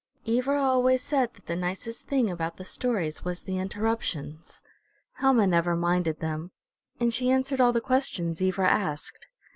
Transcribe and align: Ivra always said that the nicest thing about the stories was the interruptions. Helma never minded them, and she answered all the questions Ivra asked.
Ivra 0.27 0.59
always 0.59 1.03
said 1.03 1.31
that 1.35 1.45
the 1.45 1.55
nicest 1.55 2.07
thing 2.07 2.31
about 2.31 2.57
the 2.57 2.65
stories 2.65 3.23
was 3.23 3.43
the 3.43 3.59
interruptions. 3.59 4.59
Helma 5.17 5.45
never 5.45 5.75
minded 5.75 6.21
them, 6.21 6.49
and 6.99 7.13
she 7.13 7.29
answered 7.29 7.61
all 7.61 7.71
the 7.71 7.81
questions 7.81 8.41
Ivra 8.41 8.67
asked. 8.67 9.27